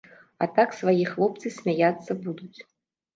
А 0.43 0.45
так 0.53 0.71
свае 0.79 0.95
хлопцы 1.11 1.51
смяяцца 1.57 2.17
будуць. 2.25 2.59